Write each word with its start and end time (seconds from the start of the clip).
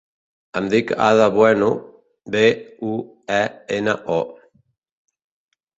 Em 0.61 0.69
dic 0.73 0.93
Ada 1.07 1.27
Bueno: 1.35 1.69
be, 2.37 2.43
u, 2.93 2.95
e, 3.39 3.45
ena, 3.79 3.99
o. 4.17 4.21